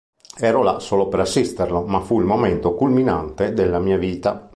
Ero 0.39 0.63
là 0.63 0.79
solo 0.79 1.09
per 1.09 1.19
assisterlo, 1.19 1.83
ma 1.85 1.99
fu 2.01 2.19
il 2.19 2.25
momento 2.25 2.73
culminante 2.73 3.53
della 3.53 3.77
mia 3.77 3.97
vita. 3.99 4.49